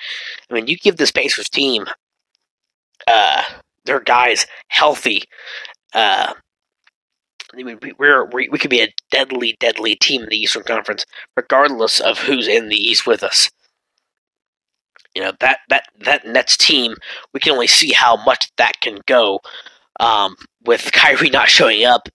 I 0.50 0.54
mean, 0.54 0.68
you 0.68 0.78
give 0.78 0.98
this 0.98 1.12
Pacers 1.12 1.50
team 1.50 1.86
uh, 3.08 3.44
their 3.86 4.00
guys 4.00 4.48
healthy. 4.68 5.24
Uh, 5.94 6.34
I 7.54 7.58
mean, 7.64 7.80
we're, 7.98 8.26
we 8.26 8.48
we 8.50 8.58
could 8.58 8.70
be 8.70 8.82
a 8.82 8.94
deadly, 9.12 9.58
deadly 9.60 9.96
team 9.96 10.24
in 10.24 10.30
the 10.30 10.38
Eastern 10.38 10.64
Conference, 10.64 11.06
regardless 11.36 12.00
of 12.00 12.20
who's 12.20 12.48
in 12.48 12.70
the 12.70 12.78
East 12.78 13.06
with 13.06 13.24
us. 13.24 13.50
You 15.16 15.24
know 15.24 15.34
that 15.40 15.60
that 15.70 15.86
that 16.00 16.26
Nets 16.26 16.58
team, 16.58 16.96
we 17.34 17.40
can 17.40 17.54
only 17.54 17.68
see 17.68 17.92
how 17.92 18.18
much 18.24 18.52
that 18.58 18.80
can 18.82 19.00
go. 19.06 19.40
Um, 20.00 20.36
with 20.64 20.92
Kyrie 20.92 21.30
not 21.30 21.50
showing 21.50 21.86
up, 21.86 22.08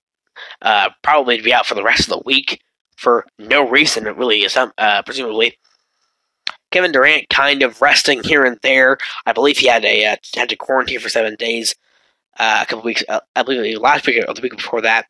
uh, 0.62 0.90
probably 1.02 1.36
to 1.36 1.42
be 1.42 1.54
out 1.54 1.66
for 1.66 1.74
the 1.74 1.84
rest 1.84 2.00
of 2.00 2.08
the 2.08 2.22
week 2.24 2.60
for 2.96 3.26
no 3.38 3.68
reason. 3.68 4.06
It 4.06 4.16
really 4.16 4.40
is, 4.40 4.56
um, 4.56 4.72
uh, 4.78 5.02
presumably. 5.02 5.56
Kevin 6.72 6.92
Durant 6.92 7.28
kind 7.28 7.62
of 7.62 7.80
resting 7.80 8.22
here 8.24 8.44
and 8.44 8.58
there. 8.62 8.98
I 9.24 9.32
believe 9.32 9.58
he 9.58 9.68
had 9.68 9.84
a 9.84 10.04
uh, 10.04 10.16
had 10.34 10.48
to 10.48 10.56
quarantine 10.56 10.98
for 10.98 11.08
seven 11.08 11.36
days 11.36 11.74
uh, 12.38 12.60
a 12.62 12.66
couple 12.66 12.84
weeks. 12.84 13.04
Uh, 13.08 13.20
I 13.34 13.42
believe 13.42 13.80
last 13.80 14.06
week 14.06 14.24
or 14.26 14.34
the 14.34 14.42
week 14.42 14.56
before 14.56 14.80
that. 14.82 15.06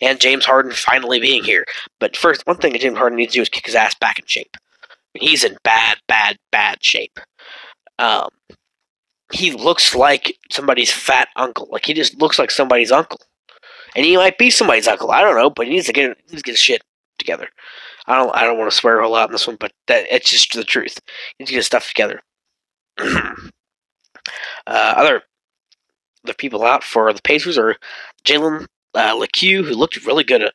And 0.00 0.20
James 0.20 0.44
Harden 0.44 0.72
finally 0.72 1.20
being 1.20 1.42
here. 1.42 1.64
But 2.00 2.16
first, 2.16 2.46
one 2.46 2.58
thing 2.58 2.72
that 2.72 2.82
James 2.82 2.98
Harden 2.98 3.16
needs 3.16 3.32
to 3.32 3.38
do 3.38 3.42
is 3.42 3.48
kick 3.48 3.66
his 3.66 3.74
ass 3.74 3.94
back 3.94 4.18
in 4.18 4.26
shape. 4.26 4.56
He's 5.14 5.44
in 5.44 5.56
bad, 5.62 5.98
bad, 6.08 6.38
bad 6.50 6.82
shape. 6.82 7.18
Um, 7.98 8.28
he 9.32 9.52
looks 9.52 9.94
like 9.94 10.38
somebody's 10.50 10.92
fat 10.92 11.28
uncle. 11.36 11.68
Like 11.70 11.86
he 11.86 11.94
just 11.94 12.20
looks 12.20 12.38
like 12.38 12.50
somebody's 12.50 12.92
uncle, 12.92 13.20
and 13.96 14.04
he 14.04 14.16
might 14.16 14.38
be 14.38 14.50
somebody's 14.50 14.88
uncle. 14.88 15.10
I 15.10 15.22
don't 15.22 15.36
know, 15.36 15.50
but 15.50 15.66
he 15.66 15.72
needs 15.72 15.86
to 15.86 15.92
get 15.92 16.16
needs 16.30 16.42
to 16.42 16.46
get 16.46 16.52
his 16.52 16.60
shit 16.60 16.82
together. 17.18 17.48
I 18.06 18.16
don't 18.16 18.34
I 18.34 18.44
don't 18.44 18.58
want 18.58 18.70
to 18.70 18.76
swear 18.76 18.98
a 18.98 19.02
whole 19.02 19.12
lot 19.12 19.28
in 19.28 19.32
this 19.32 19.46
one, 19.46 19.56
but 19.56 19.72
that 19.86 20.06
it's 20.10 20.30
just 20.30 20.52
the 20.52 20.64
truth. 20.64 20.98
He 21.38 21.42
needs 21.42 21.50
to 21.50 21.52
get 21.54 21.58
his 21.58 21.66
stuff 21.66 21.88
together. 21.88 22.22
uh, 22.98 23.34
other 24.66 25.22
the 26.24 26.34
people 26.34 26.64
out 26.64 26.84
for 26.84 27.12
the 27.12 27.22
Pacers 27.22 27.58
are 27.58 27.76
Jalen 28.24 28.66
uh, 28.94 29.16
Lecque, 29.16 29.64
who 29.64 29.74
looked 29.74 30.04
really 30.06 30.24
good 30.24 30.42
at 30.42 30.54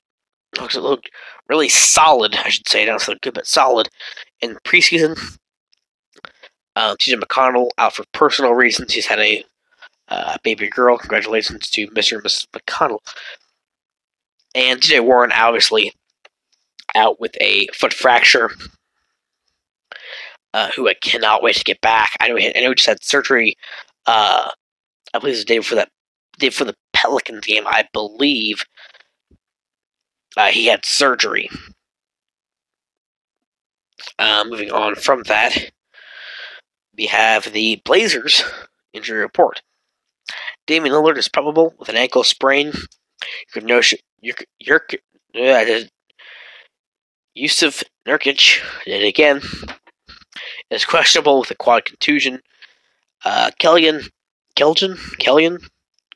looks 0.60 0.76
looked 0.76 1.10
really 1.50 1.70
solid, 1.70 2.36
I 2.36 2.50
should 2.50 2.68
say, 2.68 2.86
not 2.86 3.02
so 3.02 3.16
good 3.22 3.34
but 3.34 3.48
solid 3.48 3.90
in 4.41 4.56
preseason. 4.65 5.17
TJ 6.77 7.20
McConnell 7.20 7.70
out 7.77 7.94
for 7.94 8.03
personal 8.13 8.53
reasons. 8.53 8.94
He's 8.94 9.08
had 9.08 9.20
a 9.20 9.44
uh, 10.10 10.38
baby 10.44 10.67
girl. 10.67 10.98
Congratulations 10.98 11.70
to 11.72 11.88
Mr. 11.88 12.13
and 12.17 12.24
Mrs. 12.24 12.46
McConnell. 12.53 13.00
And 14.56 14.79
TJ 14.79 15.03
Warren, 15.03 15.32
obviously, 15.32 15.94
out 16.96 17.20
with 17.20 17.36
a 17.41 17.67
foot 17.74 17.94
fracture. 17.94 18.51
Uh, 20.53 20.72
who 20.75 20.88
I 20.88 20.96
cannot 20.96 21.44
wait 21.44 21.56
to 21.58 21.63
get 21.63 21.82
back. 21.82 22.15
I 22.20 22.29
know 22.29 22.36
he, 22.36 22.48
I 22.48 22.62
know 22.62 22.70
he 22.70 22.75
just 22.75 22.88
had 22.88 23.03
surgery. 23.03 23.56
Uh, 24.08 24.50
I 25.13 25.20
believe 25.20 25.34
it 25.34 25.38
was 25.38 25.46
the 25.46 25.46
day 25.46 25.60
for 25.60 25.75
that 25.75 25.89
day 26.39 26.50
for 26.50 26.63
the 26.63 26.74
Pelicans 26.94 27.46
game. 27.46 27.67
I 27.67 27.88
believe 27.94 28.63
uh, 30.36 30.48
he 30.48 30.65
had 30.65 30.86
surgery. 30.86 31.50
Uh, 34.20 34.44
moving 34.48 34.72
on 34.72 34.96
from 34.96 35.24
that, 35.24 35.72
we 36.98 37.06
have 37.06 37.54
the 37.54 37.82
Blazers 37.86 38.44
injury 38.94 39.20
report. 39.20 39.62
Damian 40.66 40.94
Lillard 40.94 41.18
is 41.18 41.30
probable 41.30 41.74
with 41.78 41.90
an 41.90 41.96
ankle 41.96 42.24
sprain. 42.24 42.74
Notion, 43.56 44.00
your 44.22 44.36
your 44.60 44.82
uh, 45.36 45.84
Jusuf 47.38 47.84
Nurkic 48.08 48.62
did 48.86 49.04
it 49.04 49.08
again. 49.08 49.42
Is 50.70 50.86
questionable 50.86 51.40
with 51.40 51.52
a 51.52 51.56
quad 51.56 51.86
contusion. 51.86 52.42
Uh, 53.24 53.52
Kellyan, 53.60 54.10
Keldon, 54.56 54.98
Kellyan, 55.20 55.60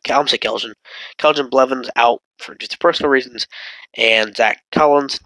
I'm 0.09 0.27
say 0.27 0.37
Keldon. 0.37 0.73
Keldon 1.19 1.49
Blevins 1.49 1.89
out 1.95 2.21
for 2.37 2.55
just 2.55 2.79
personal 2.79 3.09
reasons, 3.09 3.47
and 3.95 4.35
Zach 4.35 4.63
Collins 4.71 5.19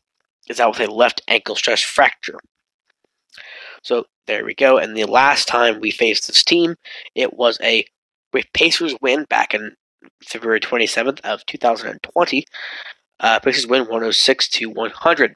is 0.47 0.59
out 0.59 0.77
with 0.77 0.89
a 0.89 0.93
left 0.93 1.21
ankle 1.27 1.55
stress 1.55 1.81
fracture. 1.81 2.39
So 3.85 4.05
there 4.25 4.43
we 4.43 4.55
go. 4.55 4.79
And 4.79 4.97
the 4.97 5.05
last 5.05 5.47
time 5.47 5.79
we 5.79 5.91
faced 5.91 6.25
this 6.25 6.43
team, 6.43 6.75
it 7.13 7.35
was 7.35 7.59
a 7.61 7.85
Pacers 8.53 8.95
win 8.99 9.25
back 9.29 9.53
in 9.53 9.75
February 10.23 10.59
27th 10.59 11.21
of 11.21 11.45
2020. 11.45 12.45
Uh, 13.19 13.39
Pacers 13.39 13.67
win 13.67 13.83
106 13.83 14.49
to 14.49 14.65
100. 14.65 15.35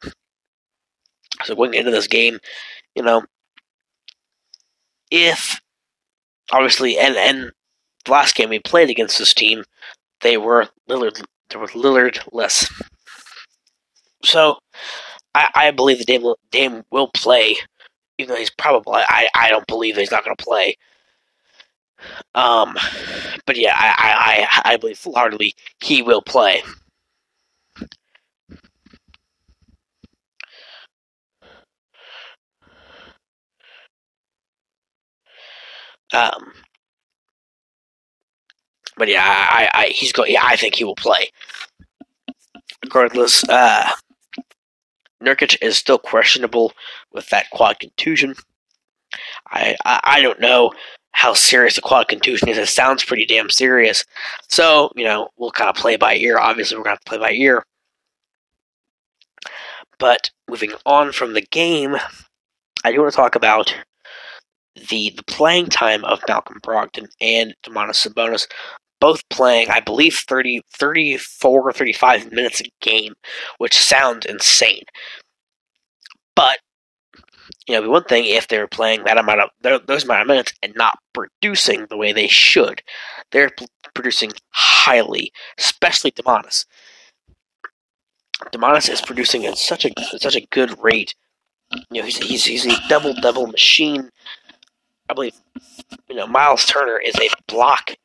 So 1.43 1.55
going 1.55 1.75
into 1.75 1.91
this 1.91 2.07
game, 2.07 2.39
you 2.95 3.03
know, 3.03 3.23
if 5.11 5.61
obviously, 6.51 6.97
and 6.97 7.15
and 7.15 7.51
the 8.05 8.11
last 8.11 8.35
game 8.35 8.49
we 8.49 8.59
played 8.59 8.89
against 8.89 9.19
this 9.19 9.33
team, 9.33 9.63
they 10.21 10.37
were 10.37 10.67
Lillard. 10.89 11.21
There 11.51 11.61
was 11.61 11.71
Lillard 11.71 12.19
less. 12.31 12.67
So, 14.23 14.57
I, 15.33 15.49
I 15.55 15.71
believe 15.71 15.99
the 15.99 16.05
Dame, 16.05 16.33
Dame 16.51 16.83
will 16.91 17.09
play, 17.15 17.55
even 18.19 18.33
though 18.33 18.39
he's 18.39 18.49
probably. 18.49 19.01
I, 19.07 19.29
I 19.33 19.49
don't 19.49 19.65
believe 19.65 19.95
that 19.95 20.01
he's 20.01 20.11
not 20.11 20.25
going 20.25 20.35
to 20.35 20.43
play. 20.43 20.77
Um, 22.35 22.77
but 23.45 23.57
yeah, 23.57 23.73
I, 23.75 24.47
I, 24.63 24.73
I 24.73 24.77
believe 24.77 24.97
full-heartedly 24.97 25.55
he 25.81 26.01
will 26.01 26.21
play. 26.21 26.61
Um, 36.13 36.53
but 38.97 39.07
yeah, 39.07 39.23
I, 39.23 39.69
I 39.73 39.88
he's 39.89 40.11
going. 40.11 40.31
Yeah, 40.31 40.41
I 40.43 40.55
think 40.55 40.75
he 40.75 40.83
will 40.83 40.95
play. 40.95 41.29
Regardless, 42.83 43.47
uh, 43.47 43.91
Nurkic 45.23 45.57
is 45.61 45.77
still 45.77 45.99
questionable 45.99 46.73
with 47.11 47.29
that 47.29 47.49
quad 47.51 47.79
contusion. 47.79 48.35
I, 49.51 49.75
I, 49.85 49.99
I 50.03 50.21
don't 50.21 50.39
know 50.39 50.71
how 51.11 51.33
serious 51.33 51.77
a 51.77 51.81
quad 51.81 52.07
contusion 52.07 52.47
is. 52.47 52.57
It 52.57 52.67
sounds 52.67 53.03
pretty 53.03 53.25
damn 53.25 53.49
serious. 53.49 54.05
So 54.47 54.91
you 54.95 55.03
know 55.03 55.29
we'll 55.37 55.51
kind 55.51 55.69
of 55.69 55.75
play 55.75 55.97
by 55.97 56.15
ear. 56.15 56.37
Obviously, 56.37 56.77
we're 56.77 56.83
gonna 56.83 56.93
have 56.93 57.03
to 57.03 57.09
play 57.09 57.17
by 57.17 57.31
ear. 57.31 57.65
But 59.97 60.29
moving 60.47 60.71
on 60.85 61.11
from 61.11 61.33
the 61.33 61.41
game, 61.41 61.97
I 62.83 62.91
do 62.91 63.01
want 63.01 63.11
to 63.11 63.15
talk 63.15 63.35
about 63.35 63.75
the 64.89 65.11
the 65.15 65.23
playing 65.23 65.67
time 65.67 66.05
of 66.05 66.21
Malcolm 66.27 66.59
Brogdon 66.61 67.07
and 67.19 67.55
Domantas 67.65 68.07
Sabonis 68.07 68.47
both 68.99 69.27
playing, 69.29 69.69
I 69.69 69.79
believe, 69.79 70.15
30, 70.27 70.61
34 70.71 71.61
or 71.61 71.71
35 71.71 72.31
minutes 72.31 72.61
a 72.61 72.65
game, 72.81 73.13
which 73.57 73.77
sounds 73.77 74.25
insane. 74.25 74.83
But, 76.35 76.59
you 77.67 77.75
know, 77.75 77.81
be 77.81 77.87
one 77.87 78.03
thing 78.03 78.25
if 78.25 78.47
they're 78.47 78.67
playing 78.67 79.03
that 79.03 79.17
amount 79.17 79.41
of, 79.41 79.85
those 79.85 80.03
amount 80.03 80.21
of 80.21 80.27
minutes 80.27 80.53
and 80.61 80.73
not 80.75 80.99
producing 81.13 81.85
the 81.87 81.97
way 81.97 82.11
they 82.11 82.27
should. 82.27 82.81
They're 83.31 83.51
producing 83.93 84.31
highly, 84.51 85.31
especially 85.57 86.11
Domantas. 86.11 86.65
Domantas 88.53 88.89
is 88.89 89.01
producing 89.01 89.45
at 89.45 89.57
such 89.57 89.85
a 89.85 89.91
such 90.17 90.35
a 90.35 90.45
good 90.47 90.81
rate. 90.81 91.13
You 91.91 92.01
know, 92.01 92.03
he's 92.03 92.17
he's, 92.17 92.45
he's 92.45 92.65
a 92.65 92.87
double 92.87 93.13
double 93.13 93.47
machine. 93.47 94.09
I 95.09 95.13
believe, 95.13 95.35
you 96.07 96.15
know, 96.15 96.27
Miles 96.27 96.65
Turner 96.65 96.97
is 96.99 97.15
a 97.15 97.29
block 97.47 97.95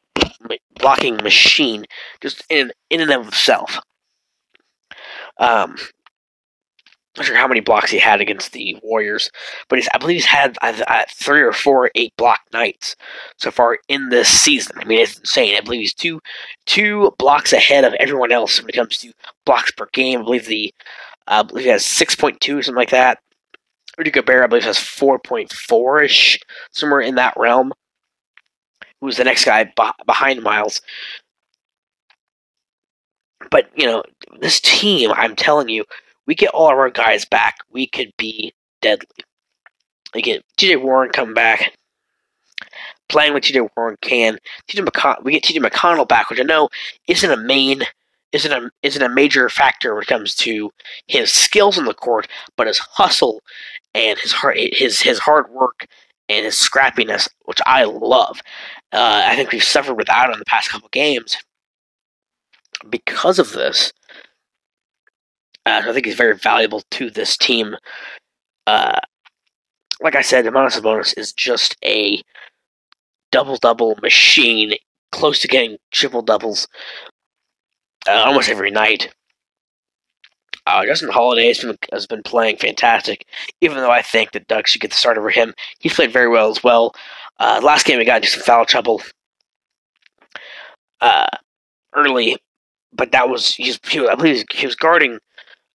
blocking 0.77 1.17
machine 1.17 1.87
just 2.21 2.45
in 2.51 2.73
in 2.91 3.01
and 3.01 3.13
of 3.13 3.29
itself. 3.29 3.79
Um, 5.39 5.77
not 7.17 7.27
sure 7.27 7.37
how 7.37 7.47
many 7.47 7.61
blocks 7.61 7.91
he 7.91 7.99
had 7.99 8.21
against 8.21 8.53
the 8.53 8.77
Warriors, 8.83 9.31
but 9.69 9.79
he's, 9.79 9.89
I 9.95 9.99
believe 9.99 10.17
he's 10.17 10.27
had 10.27 10.57
three 11.11 11.43
or 11.43 11.53
four 11.53 11.91
eight 11.95 12.13
block 12.17 12.41
nights 12.53 12.97
so 13.39 13.51
far 13.51 13.79
in 13.89 14.09
this 14.09 14.29
season. 14.29 14.77
I 14.79 14.85
mean, 14.85 15.01
it's 15.01 15.19
insane. 15.19 15.57
I 15.57 15.61
believe 15.61 15.81
he's 15.81 15.95
two 15.95 16.21
two 16.67 17.15
blocks 17.19 17.53
ahead 17.53 17.85
of 17.85 17.95
everyone 17.95 18.33
else 18.33 18.61
when 18.61 18.69
it 18.69 18.75
comes 18.75 18.99
to 18.99 19.13
blocks 19.47 19.71
per 19.73 19.87
game. 19.93 20.21
I 20.21 20.25
believe 20.25 20.47
the 20.47 20.75
uh, 21.29 21.41
I 21.41 21.43
believe 21.43 21.65
he 21.65 21.71
has 21.71 21.87
six 21.87 22.15
point 22.15 22.41
two 22.41 22.63
something 22.63 22.79
like 22.79 22.91
that. 22.91 23.19
Rudy 23.97 24.11
Gobert, 24.11 24.43
I 24.43 24.47
believe, 24.49 24.65
has 24.65 24.79
four 24.79 25.19
point 25.19 25.53
four 25.53 26.03
ish 26.03 26.41
somewhere 26.73 27.01
in 27.01 27.15
that 27.15 27.35
realm. 27.37 27.73
Who's 29.01 29.19
the 29.19 29.25
next 29.25 29.45
guy 29.45 29.73
behind 30.07 30.43
Miles? 30.43 30.81
But 33.51 33.71
you 33.77 33.87
know, 33.87 34.03
this 34.41 34.61
team, 34.61 35.13
I'm 35.13 35.37
telling 35.37 35.69
you, 35.69 35.85
we 36.27 36.35
get 36.35 36.51
all 36.51 36.71
of 36.71 36.79
our 36.79 36.91
guys 36.91 37.25
back, 37.25 37.57
we 37.71 37.87
could 37.87 38.13
be 38.17 38.53
deadly. 38.81 39.07
We 40.15 40.23
get 40.23 40.45
TJ 40.59 40.81
Warren 40.81 41.11
come 41.11 41.35
back, 41.35 41.73
playing 43.09 43.35
with 43.35 43.45
TJ 43.45 43.69
Warren 43.77 43.97
can. 44.01 44.39
TJ 44.69 44.85
McCon- 44.87 45.25
we 45.25 45.33
get 45.33 45.43
TJ 45.43 45.65
McConnell 45.65 46.09
back, 46.09 46.31
which 46.31 46.41
I 46.41 46.45
know 46.45 46.69
isn't 47.09 47.31
a 47.31 47.37
main, 47.37 47.83
isn't 48.33 48.53
a 48.53 48.71
isn't 48.83 49.03
a 49.03 49.09
major 49.09 49.49
factor 49.49 49.95
when 49.95 50.03
it 50.03 50.09
comes 50.09 50.35
to 50.37 50.71
his 51.07 51.33
skills 51.33 51.79
on 51.79 51.85
the 51.85 51.95
court, 51.95 52.29
but 52.57 52.67
his 52.67 52.79
hustle 52.79 53.43
and 53.95 54.19
his 54.19 54.33
hard 54.33 54.57
his 54.73 55.01
his 55.01 55.19
hard 55.19 55.51
work 55.51 55.87
and 56.29 56.45
his 56.45 56.55
scrappiness, 56.55 57.29
which 57.45 57.61
I 57.67 57.85
love. 57.85 58.41
Uh, 58.93 59.23
I 59.27 59.37
think 59.37 59.53
we've 59.53 59.63
suffered 59.63 59.95
without 59.95 60.31
him 60.31 60.39
the 60.39 60.45
past 60.47 60.71
couple 60.71 60.89
games 60.91 61.37
because 62.89 63.39
of 63.39 63.53
this. 63.53 63.93
Uh, 65.67 65.83
I 65.85 65.93
think 65.93 66.07
he's 66.07 66.15
very 66.15 66.37
valuable 66.37 66.83
to 66.93 67.11
this 67.11 67.37
team. 67.37 67.77
Uh, 68.67 69.01
like 70.01 70.15
I 70.15 70.23
said, 70.23 70.45
Domantas 70.45 70.81
Sabonis 70.81 71.17
is 71.17 71.33
just 71.33 71.77
a 71.85 72.23
double 73.33 73.57
double 73.57 73.97
machine, 74.03 74.75
close 75.13 75.41
to 75.41 75.49
getting 75.49 75.79
triple 75.91 76.23
doubles 76.23 76.69
uh, 78.09 78.13
almost 78.13 78.49
every 78.49 78.71
night. 78.71 79.13
Uh, 80.67 80.85
Justin 80.87 81.11
Holiday 81.11 81.49
has 81.49 81.61
been, 81.61 81.77
has 81.93 82.07
been 82.07 82.23
playing 82.23 82.57
fantastic, 82.57 83.27
even 83.61 83.77
though 83.77 83.91
I 83.91 84.03
think 84.03 84.33
that 84.33 84.47
Doug 84.47 84.67
should 84.67 84.81
get 84.81 84.91
the 84.91 84.97
start 84.97 85.19
over 85.19 85.31
him. 85.31 85.55
He's 85.79 85.95
played 85.95 86.13
very 86.13 86.29
well 86.29 86.49
as 86.49 86.65
well. 86.65 86.95
Uh, 87.39 87.61
last 87.63 87.85
game, 87.85 87.99
he 87.99 88.05
got 88.07 88.17
into 88.17 88.29
some 88.29 88.43
foul 88.43 88.65
trouble 88.65 89.03
uh, 91.03 91.27
early, 91.95 92.39
but 92.93 93.13
that 93.13 93.29
was, 93.29 93.55
he's, 93.55 93.79
he 93.89 94.01
was 94.01 94.09
I 94.09 94.15
believe 94.15 94.45
he 94.53 94.65
was 94.65 94.75
guarding 94.75 95.19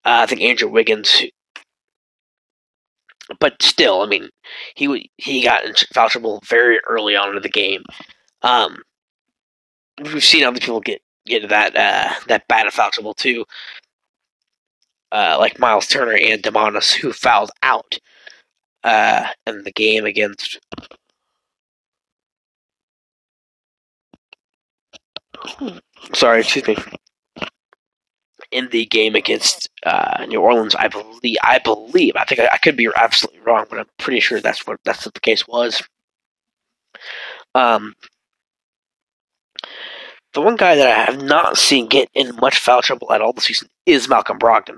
uh, 0.08 0.22
I 0.22 0.26
think 0.26 0.42
Andrew 0.42 0.70
Wiggins. 0.70 1.24
But 3.42 3.62
still, 3.62 4.02
I 4.02 4.06
mean, 4.06 4.30
he 4.76 5.12
he 5.18 5.44
got 5.44 5.66
in 5.66 5.74
foul 5.94 6.08
trouble 6.08 6.42
very 6.48 6.80
early 6.88 7.14
on 7.18 7.36
in 7.36 7.42
the 7.42 7.50
game. 7.50 7.84
Um, 8.42 8.78
we've 10.02 10.24
seen 10.24 10.46
other 10.46 10.60
people 10.60 10.80
get 10.80 11.02
get 11.26 11.50
that 11.50 11.76
uh, 11.76 12.14
that 12.28 12.48
bad 12.48 12.68
of 12.68 12.74
foul 12.74 12.90
trouble 12.90 13.14
too, 13.14 13.44
uh, 15.12 15.36
like 15.38 15.60
Miles 15.60 15.88
Turner 15.88 16.16
and 16.16 16.42
Domantas, 16.42 16.94
who 16.94 17.12
fouled 17.12 17.52
out 17.62 18.00
uh, 18.86 19.28
in 19.46 19.64
the 19.64 19.74
game 19.74 20.06
against. 20.06 20.60
Sorry, 26.14 26.40
excuse 26.40 26.66
me 26.66 26.78
in 28.52 28.70
the 28.70 28.86
game 28.86 29.16
against 29.16 29.70
uh, 29.86 30.26
New 30.28 30.42
Orleans. 30.42 30.76
I 30.76 30.88
believe. 30.88 31.38
I 31.44 31.60
believe. 31.60 32.16
I 32.16 32.26
think 32.26 32.42
I, 32.42 32.50
I, 32.54 32.58
could 32.58 32.78
be 32.78 32.90
absolutely 32.96 33.42
wrong, 33.42 33.66
but 33.70 33.80
I'm 33.80 33.88
pretty 33.98 34.20
sure 34.20 34.40
that's 34.40 34.66
what 34.66 34.80
that's 34.84 35.06
what 35.06 35.14
the 35.14 35.20
case 35.20 35.48
was. 35.48 35.82
Um, 37.56 37.94
the 40.34 40.42
one 40.42 40.56
guy 40.56 40.76
that 40.76 40.88
I 40.88 41.12
have 41.12 41.24
not 41.24 41.58
seen 41.58 41.88
get 41.88 42.10
in 42.14 42.36
much 42.36 42.60
foul 42.60 42.82
trouble 42.82 43.12
at 43.12 43.22
all 43.22 43.34
this 43.34 43.46
season 43.46 43.70
is 43.86 44.08
Malcolm 44.08 44.38
Brogdon. 44.38 44.78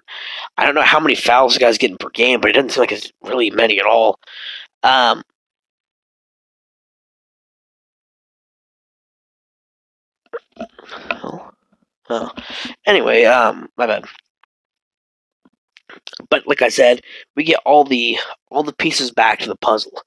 I 0.58 0.66
don't 0.66 0.76
know 0.76 0.82
how 0.82 1.00
many 1.00 1.16
fouls 1.16 1.54
the 1.54 1.60
guy's 1.60 1.78
getting 1.78 1.98
per 1.98 2.10
game, 2.10 2.40
but 2.40 2.50
it 2.50 2.54
doesn't 2.54 2.70
seem 2.72 2.82
like 2.82 2.92
it's 2.92 3.12
really 3.22 3.50
many 3.50 3.80
at 3.80 3.86
all. 3.86 4.20
Um, 4.84 5.24
Oh. 12.10 12.32
Anyway, 12.86 13.24
um, 13.26 13.70
my 13.78 13.86
bad. 13.86 14.06
But 16.30 16.48
like 16.48 16.62
I 16.62 16.70
said, 16.70 17.02
we 17.36 17.44
get 17.44 17.60
all 17.66 17.84
the 17.84 18.18
all 18.50 18.64
the 18.64 18.74
pieces 18.74 19.12
back 19.12 19.40
to 19.40 19.48
the 19.48 19.56
puzzle. 19.56 20.02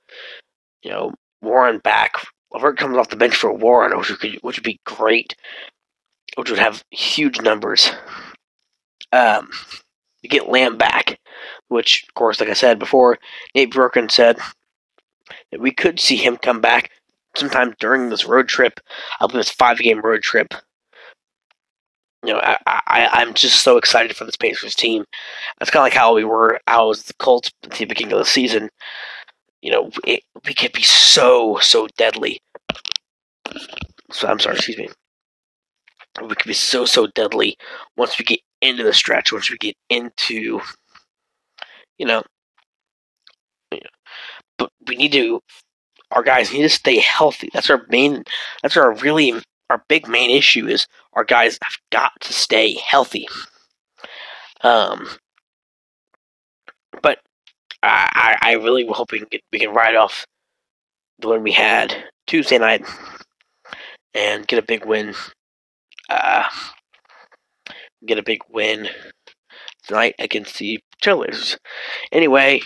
You 0.82 0.90
know, 0.90 1.14
Warren 1.40 1.78
back. 1.78 2.14
LeVert 2.52 2.76
comes 2.76 2.96
off 2.96 3.08
the 3.08 3.16
bench 3.16 3.34
for 3.34 3.52
Warren, 3.52 3.96
which 3.96 4.10
would 4.10 4.38
which 4.42 4.56
would 4.56 4.64
be 4.64 4.80
great. 4.84 5.34
Which 6.36 6.50
would 6.50 6.58
have 6.58 6.84
huge 6.90 7.40
numbers. 7.40 7.90
Um, 9.12 9.50
you 10.22 10.30
get 10.30 10.48
Lamb 10.48 10.78
back, 10.78 11.20
which, 11.68 12.04
of 12.08 12.14
course, 12.14 12.40
like 12.40 12.48
I 12.48 12.54
said 12.54 12.78
before, 12.78 13.18
Nate 13.54 13.70
Bjorkgren 13.70 14.10
said 14.10 14.38
that 15.50 15.60
we 15.60 15.70
could 15.70 16.00
see 16.00 16.16
him 16.16 16.38
come 16.38 16.60
back 16.60 16.90
sometime 17.36 17.74
during 17.78 18.08
this 18.08 18.24
road 18.24 18.48
trip. 18.48 18.80
I 19.20 19.26
believe 19.26 19.40
it's 19.40 19.50
five 19.50 19.78
game 19.78 20.00
road 20.00 20.22
trip 20.22 20.54
you 22.24 22.32
know, 22.32 22.40
I, 22.40 22.58
I 22.86 23.22
am 23.22 23.34
just 23.34 23.62
so 23.62 23.76
excited 23.76 24.16
for 24.16 24.24
this 24.24 24.36
Pacers 24.36 24.74
team. 24.74 25.04
It's 25.60 25.70
kind 25.70 25.80
of 25.80 25.86
like 25.86 25.94
how 25.98 26.14
we 26.14 26.24
were, 26.24 26.60
how 26.66 26.88
was 26.88 27.02
the 27.02 27.14
Colts 27.14 27.50
at 27.64 27.72
the 27.72 27.84
beginning 27.84 28.12
of 28.12 28.18
the 28.18 28.24
season. 28.24 28.68
You 29.60 29.72
know, 29.72 29.90
it, 30.06 30.22
we 30.46 30.54
could 30.54 30.72
be 30.72 30.82
so 30.82 31.58
so 31.60 31.88
deadly. 31.96 32.40
So 34.10 34.28
I'm 34.28 34.38
sorry, 34.38 34.56
excuse 34.56 34.78
me. 34.78 34.88
We 36.20 36.34
could 36.34 36.46
be 36.46 36.52
so 36.52 36.84
so 36.84 37.06
deadly 37.08 37.56
once 37.96 38.18
we 38.18 38.24
get 38.24 38.40
into 38.60 38.82
the 38.84 38.92
stretch. 38.92 39.32
Once 39.32 39.50
we 39.50 39.56
get 39.58 39.76
into, 39.88 40.60
you 41.98 42.06
know, 42.06 42.22
you 43.70 43.80
know 43.80 43.90
but 44.58 44.70
we 44.86 44.96
need 44.96 45.12
to. 45.12 45.40
Our 46.10 46.22
guys 46.22 46.52
need 46.52 46.62
to 46.62 46.68
stay 46.68 46.98
healthy. 46.98 47.48
That's 47.54 47.70
our 47.70 47.86
main. 47.88 48.24
That's 48.62 48.76
our 48.76 48.92
really 48.96 49.32
our 49.72 49.82
big 49.88 50.06
main 50.06 50.28
issue 50.28 50.66
is 50.66 50.86
our 51.14 51.24
guys 51.24 51.58
have 51.62 51.78
got 51.90 52.12
to 52.20 52.32
stay 52.34 52.74
healthy. 52.74 53.26
Um, 54.60 55.08
but 57.02 57.20
I, 57.82 58.36
I 58.42 58.52
really 58.52 58.86
hope 58.86 59.12
we 59.12 59.20
can, 59.20 59.40
we 59.50 59.58
can 59.58 59.72
ride 59.72 59.96
off 59.96 60.26
the 61.18 61.28
one 61.28 61.42
we 61.42 61.52
had 61.52 62.04
Tuesday 62.26 62.58
night 62.58 62.84
and 64.12 64.46
get 64.46 64.58
a 64.58 64.66
big 64.66 64.84
win. 64.84 65.14
Uh, 66.10 66.44
get 68.04 68.18
a 68.18 68.22
big 68.22 68.40
win 68.50 68.90
tonight 69.86 70.14
against 70.18 70.58
the 70.58 70.80
Trailblazers. 71.02 71.56
Anyway, 72.12 72.60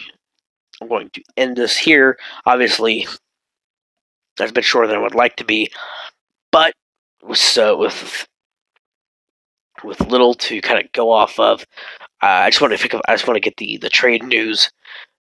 I'm 0.81 0.88
going 0.88 1.11
to 1.11 1.23
end 1.37 1.57
this 1.57 1.77
here. 1.77 2.19
Obviously, 2.45 3.07
that's 4.37 4.51
a 4.51 4.55
bit 4.55 4.64
shorter 4.64 4.88
than 4.88 4.97
I 4.97 5.03
would 5.03 5.14
like 5.14 5.37
to 5.37 5.45
be, 5.45 5.71
but 6.51 6.75
so 7.35 7.77
with 7.77 8.27
with 9.85 10.01
little 10.01 10.35
to 10.35 10.61
kind 10.61 10.83
of 10.83 10.91
go 10.93 11.11
off 11.11 11.39
of. 11.39 11.67
Uh, 12.23 12.27
I 12.27 12.51
just 12.51 12.61
want 12.61 12.73
to 12.73 12.83
pick 12.83 12.95
up, 12.95 13.03
I 13.09 13.15
just 13.15 13.27
want 13.27 13.37
to 13.37 13.41
get 13.41 13.57
the 13.57 13.77
the 13.79 13.89
trade 13.89 14.25
news, 14.25 14.71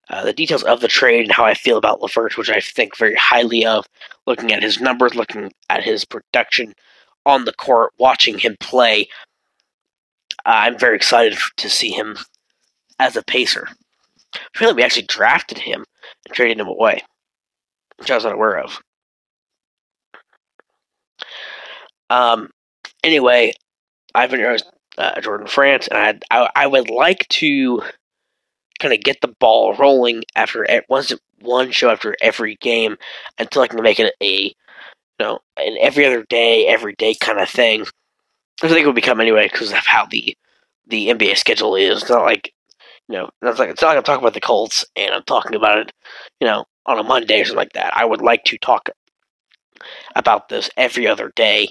uh, 0.10 0.24
the 0.24 0.34
details 0.34 0.64
of 0.64 0.82
the 0.82 0.88
trade, 0.88 1.24
and 1.24 1.32
how 1.32 1.46
I 1.46 1.54
feel 1.54 1.78
about 1.78 2.02
LeVert, 2.02 2.38
which 2.38 2.50
I 2.50 2.60
think 2.60 2.98
very 2.98 3.16
highly 3.16 3.66
of. 3.66 3.86
Looking 4.28 4.52
at 4.52 4.64
his 4.64 4.80
numbers, 4.80 5.16
looking 5.16 5.52
at 5.70 5.84
his 5.84 6.06
production 6.06 6.74
on 7.26 7.46
the 7.46 7.54
court, 7.54 7.94
watching 7.98 8.38
him 8.38 8.56
play, 8.60 9.08
uh, 10.46 10.66
I'm 10.66 10.78
very 10.78 10.96
excited 10.96 11.38
to 11.58 11.70
see 11.70 11.90
him 11.92 12.18
as 13.00 13.16
a 13.16 13.24
pacer. 13.24 13.68
I 14.36 14.58
feel 14.58 14.70
like 14.70 14.78
we 14.78 14.84
actually 14.84 15.08
drafted 15.08 15.58
him 15.58 15.86
and 16.26 16.36
traded 16.36 16.60
him 16.60 16.68
away, 16.68 17.04
which 17.98 18.12
I 18.12 18.16
was 18.16 18.24
not 18.24 18.34
aware 18.34 18.60
of. 18.60 18.80
Um, 22.10 22.50
anyway, 23.04 23.54
Ivan 24.14 24.58
uh, 24.98 25.22
Jordan 25.22 25.48
France, 25.48 25.88
and 25.88 26.24
I, 26.32 26.44
I, 26.44 26.50
I 26.56 26.68
would 26.68 26.90
like 26.90 27.28
to 27.30 27.82
kind 28.80 28.94
of 28.94 29.02
get 29.02 29.22
the 29.22 29.34
ball 29.40 29.74
rolling 29.76 30.24
after 30.36 30.68
once 30.90 31.14
one 31.42 31.72
show 31.72 31.90
after 31.90 32.16
every 32.22 32.56
game 32.56 32.98
until 33.38 33.62
I 33.62 33.68
can 33.68 33.82
make 33.82 34.00
it 34.00 34.14
a 34.22 34.44
you 34.44 34.54
know 35.20 35.40
an 35.58 35.78
every 35.80 36.06
other 36.06 36.26
day, 36.30 36.68
every 36.68 36.94
day 36.94 37.16
kind 37.16 37.40
of 37.40 37.50
thing. 37.50 37.86
I 38.64 38.68
think 38.68 38.82
it 38.82 38.86
will 38.86 38.94
become 38.94 39.20
anyway 39.20 39.50
because 39.52 39.72
of 39.72 39.86
how 39.86 40.06
the 40.06 40.36
the 40.88 41.10
NBA 41.10 41.38
schedule 41.38 41.76
is. 41.76 42.02
It's 42.02 42.10
not 42.10 42.24
like 42.24 42.54
you 43.08 43.18
know, 43.18 43.30
it's 43.42 43.60
like 43.60 43.70
it's 43.70 43.82
not 43.82 43.90
like 43.90 43.98
I'm 43.98 44.04
talking 44.04 44.24
about 44.24 44.34
the 44.34 44.42
Colts 44.42 44.86
and 44.96 45.14
I'm 45.14 45.24
talking 45.24 45.56
about 45.56 45.80
it, 45.80 45.92
you 46.40 46.48
know, 46.48 46.66
on 46.86 47.00
a 47.00 47.04
Monday 47.04 47.42
or 47.42 47.46
something 47.46 47.58
like 47.58 47.74
that. 47.74 47.96
I 47.96 48.06
would 48.06 48.22
like 48.22 48.44
to 48.46 48.58
talk 48.58 48.90
about 50.16 50.50
this 50.50 50.70
every 50.78 51.08
other 51.08 51.32
day 51.36 51.70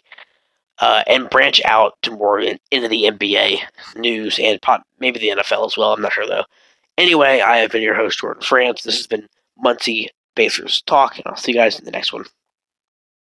uh, 0.78 1.02
and 1.06 1.30
branch 1.30 1.60
out 1.64 1.94
to 2.02 2.10
more 2.10 2.40
in, 2.40 2.58
into 2.70 2.88
the 2.88 3.04
NBA 3.04 3.58
news 3.96 4.38
and 4.38 4.58
maybe 4.98 5.18
the 5.18 5.28
NFL 5.28 5.66
as 5.66 5.76
well. 5.76 5.92
I'm 5.92 6.02
not 6.02 6.12
sure 6.12 6.26
though. 6.26 6.44
Anyway, 6.96 7.40
I 7.40 7.58
have 7.58 7.72
been 7.72 7.82
your 7.82 7.96
host, 7.96 8.18
Jordan 8.20 8.42
France. 8.42 8.82
This 8.82 8.96
has 8.96 9.06
been 9.06 9.28
Muncie 9.58 10.10
Pacers 10.36 10.82
Talk, 10.82 11.16
and 11.16 11.24
I'll 11.26 11.36
see 11.36 11.52
you 11.52 11.58
guys 11.58 11.78
in 11.78 11.84
the 11.84 11.90
next 11.90 12.12
one. 12.12 12.24